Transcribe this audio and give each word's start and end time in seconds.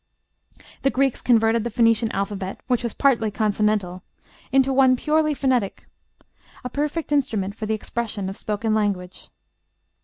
The 0.81 0.89
Greeks 0.89 1.21
converted 1.21 1.63
the 1.63 1.69
Phoenician 1.69 2.11
alphabet, 2.11 2.59
which 2.65 2.81
was 2.81 2.91
partly 2.95 3.29
consonantal, 3.29 4.01
into 4.51 4.73
one 4.73 4.95
purely 4.95 5.35
phonetic 5.35 5.85
"a 6.63 6.69
perfect 6.71 7.11
instrument 7.11 7.53
for 7.53 7.67
the 7.67 7.75
expression 7.75 8.27
of 8.27 8.35
spoken 8.35 8.73
language." 8.73 9.29